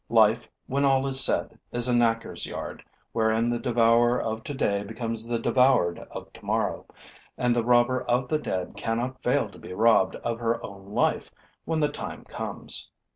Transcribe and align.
Life, 0.09 0.47
when 0.65 0.83
all 0.83 1.05
is 1.05 1.23
said, 1.23 1.59
is 1.71 1.87
a 1.87 1.93
knacker's 1.93 2.47
yard 2.47 2.83
wherein 3.11 3.51
the 3.51 3.59
devourer 3.59 4.19
of 4.19 4.43
today 4.43 4.83
becomes 4.83 5.27
the 5.27 5.37
devoured 5.37 5.99
of 6.09 6.33
tomorrow; 6.33 6.87
and 7.37 7.55
the 7.55 7.63
robber 7.63 8.01
of 8.05 8.27
the 8.27 8.39
dead 8.39 8.73
cannot 8.75 9.21
fail 9.21 9.47
to 9.51 9.59
be 9.59 9.73
robbed 9.73 10.15
of 10.15 10.39
her 10.39 10.59
own 10.65 10.87
life 10.87 11.29
when 11.65 11.81
the 11.81 11.89
time 11.89 12.23
comes. 12.23 12.89